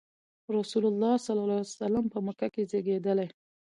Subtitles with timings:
[0.57, 3.27] رسول الله ﷺ په مکه کې زېږېدلی.